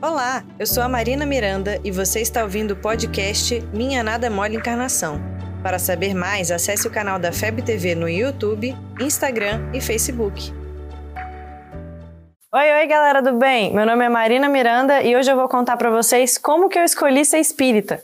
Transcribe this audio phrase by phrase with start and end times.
[0.00, 4.54] Olá, eu sou a Marina Miranda e você está ouvindo o podcast Minha Nada Mole
[4.54, 5.20] Encarnação.
[5.60, 10.52] Para saber mais, acesse o canal da FEB TV no YouTube, Instagram e Facebook.
[12.54, 13.74] Oi, oi, galera do bem.
[13.74, 16.84] Meu nome é Marina Miranda e hoje eu vou contar para vocês como que eu
[16.84, 18.00] escolhi ser espírita.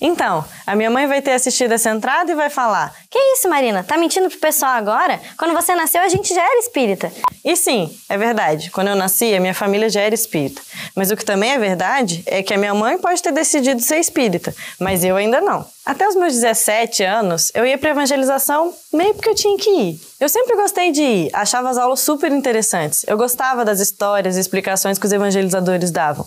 [0.00, 3.84] Então, a minha mãe vai ter assistido essa entrada e vai falar: Que isso, Marina?
[3.84, 5.20] Tá mentindo pro pessoal agora?
[5.36, 7.12] Quando você nasceu, a gente já era espírita.
[7.44, 8.70] E sim, é verdade.
[8.70, 10.62] Quando eu nasci, a minha família já era espírita.
[10.94, 13.98] Mas o que também é verdade é que a minha mãe pode ter decidido ser
[13.98, 15.66] espírita, mas eu ainda não.
[15.84, 20.00] Até os meus 17 anos, eu ia para evangelização meio porque eu tinha que ir.
[20.20, 23.04] Eu sempre gostei de ir, achava as aulas super interessantes.
[23.06, 26.26] Eu gostava das histórias e explicações que os evangelizadores davam.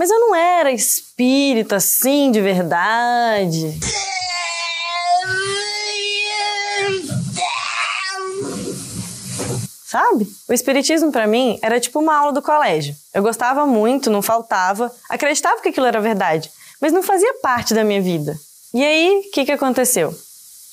[0.00, 3.78] Mas eu não era espírita assim de verdade.
[9.86, 10.26] Sabe?
[10.48, 12.96] O espiritismo para mim era tipo uma aula do colégio.
[13.12, 17.84] Eu gostava muito, não faltava, acreditava que aquilo era verdade, mas não fazia parte da
[17.84, 18.34] minha vida.
[18.72, 20.18] E aí, o que, que aconteceu?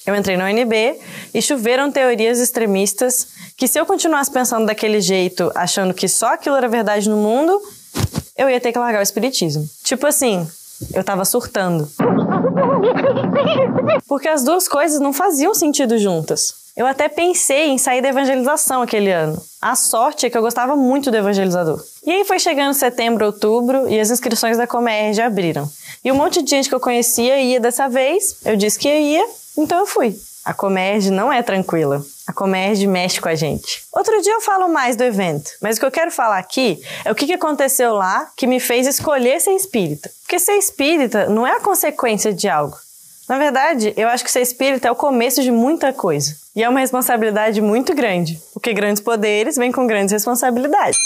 [0.06, 1.02] Eu entrei na UNB
[1.34, 6.56] e choveram teorias extremistas que se eu continuasse pensando daquele jeito, achando que só aquilo
[6.56, 7.62] era verdade no mundo,
[8.38, 9.68] eu ia ter que largar o espiritismo.
[9.84, 10.48] Tipo assim,
[10.94, 11.90] eu tava surtando.
[14.08, 16.68] Porque as duas coisas não faziam sentido juntas.
[16.76, 19.42] Eu até pensei em sair da evangelização aquele ano.
[19.60, 21.84] A sorte é que eu gostava muito do evangelizador.
[22.06, 25.68] E aí foi chegando setembro, outubro e as inscrições da Comerge abriram.
[26.06, 29.26] E um monte de gente que eu conhecia ia dessa vez, eu disse que ia,
[29.58, 30.16] então eu fui.
[30.48, 32.02] A Comerge não é tranquila.
[32.26, 33.84] A Comerge mexe com a gente.
[33.92, 37.12] Outro dia eu falo mais do evento, mas o que eu quero falar aqui é
[37.12, 40.10] o que aconteceu lá que me fez escolher ser espírita.
[40.22, 42.78] Porque ser espírita não é a consequência de algo.
[43.28, 46.34] Na verdade, eu acho que ser espírita é o começo de muita coisa.
[46.56, 50.98] E é uma responsabilidade muito grande, porque grandes poderes vêm com grandes responsabilidades.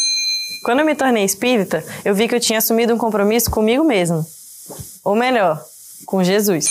[0.63, 4.23] Quando eu me tornei espírita, eu vi que eu tinha assumido um compromisso comigo mesmo.
[5.03, 5.59] Ou melhor,
[6.05, 6.67] com Jesus.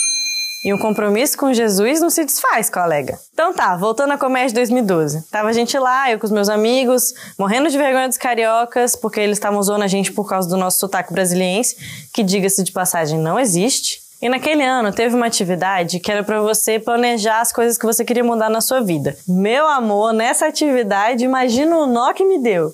[0.63, 3.19] E um compromisso com Jesus não se desfaz, colega.
[3.33, 5.23] Então tá, voltando a Comércio 2012.
[5.31, 9.21] Tava a gente lá, eu com os meus amigos, morrendo de vergonha dos cariocas, porque
[9.21, 11.77] eles estavam zoando a gente por causa do nosso sotaque brasiliense,
[12.13, 14.01] que diga-se de passagem não existe.
[14.21, 18.05] E naquele ano teve uma atividade que era para você planejar as coisas que você
[18.05, 19.17] queria mudar na sua vida.
[19.27, 22.71] Meu amor, nessa atividade, imagina o nó que me deu.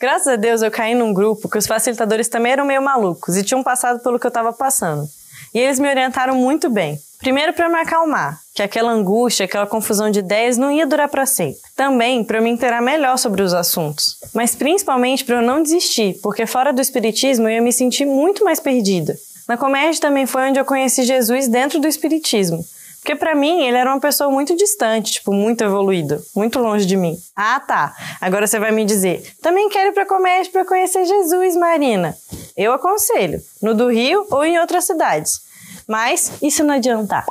[0.00, 3.44] Graças a Deus eu caí num grupo que os facilitadores também eram meio malucos e
[3.44, 5.06] tinham passado pelo que eu tava passando.
[5.54, 6.98] E eles me orientaram muito bem.
[7.18, 11.26] Primeiro, para me acalmar, que aquela angústia, aquela confusão de ideias não ia durar para
[11.26, 11.60] sempre.
[11.74, 14.16] Também para eu me inteirar melhor sobre os assuntos.
[14.32, 18.44] Mas principalmente para eu não desistir, porque fora do espiritismo eu ia me sentir muito
[18.44, 19.16] mais perdida.
[19.48, 22.64] Na comédia também foi onde eu conheci Jesus dentro do espiritismo.
[23.00, 26.96] Porque para mim ele era uma pessoa muito distante, tipo, muito evoluída, muito longe de
[26.96, 27.16] mim.
[27.34, 27.94] Ah, tá.
[28.20, 32.14] Agora você vai me dizer: "Também quero ir para comédia para conhecer Jesus, Marina".
[32.58, 35.40] Eu aconselho, no do Rio ou em outras cidades.
[35.86, 37.24] Mas isso não adiantar.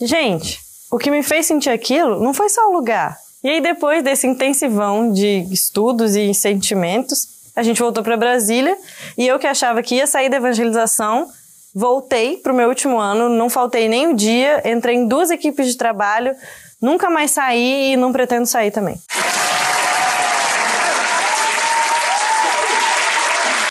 [0.00, 3.18] Gente, o que me fez sentir aquilo não foi só o lugar.
[3.42, 8.78] E aí depois desse intensivão de estudos e sentimentos, a gente voltou para Brasília
[9.18, 11.28] e eu que achava que ia sair da evangelização,
[11.74, 15.66] voltei para o meu último ano, não faltei nem um dia, entrei em duas equipes
[15.66, 16.36] de trabalho,
[16.80, 18.96] nunca mais saí e não pretendo sair também.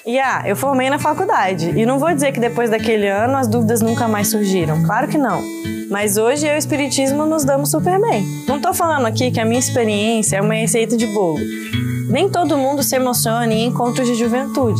[0.06, 1.72] E ah, eu formei na faculdade.
[1.76, 4.84] E não vou dizer que depois daquele ano as dúvidas nunca mais surgiram.
[4.84, 5.42] Claro que não.
[5.90, 8.24] Mas hoje eu e o Espiritismo nos damos super bem.
[8.48, 11.40] Não tô falando aqui que a minha experiência é uma receita de bolo.
[12.08, 14.80] Nem todo mundo se emociona em encontros de juventude.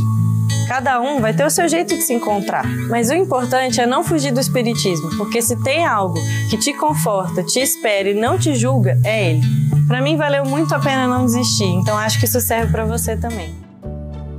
[0.68, 2.66] Cada um vai ter o seu jeito de se encontrar.
[2.90, 6.20] Mas o importante é não fugir do espiritismo, porque se tem algo
[6.52, 9.42] que te conforta, te espera e não te julga, é ele.
[9.88, 13.16] Para mim valeu muito a pena não desistir, então acho que isso serve para você
[13.16, 13.65] também.